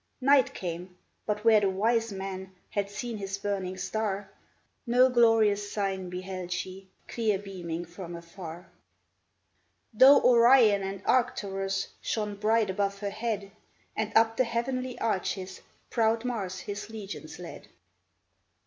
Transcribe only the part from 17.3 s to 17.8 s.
led